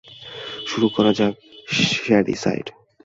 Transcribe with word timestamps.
শুরু 0.67 0.87
করা 0.95 1.11
যাক 1.13 1.33
শ্যাডিসাইড! 1.93 2.67